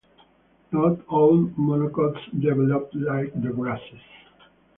[0.71, 4.01] Not all monocots develop like the grasses.